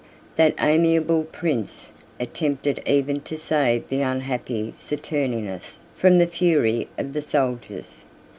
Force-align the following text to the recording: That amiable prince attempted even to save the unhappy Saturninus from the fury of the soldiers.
That 0.35 0.55
amiable 0.59 1.25
prince 1.25 1.91
attempted 2.19 2.81
even 2.87 3.21
to 3.21 3.37
save 3.37 3.87
the 3.89 4.01
unhappy 4.01 4.73
Saturninus 4.75 5.81
from 5.95 6.17
the 6.17 6.25
fury 6.25 6.87
of 6.97 7.13
the 7.13 7.21
soldiers. 7.21 8.07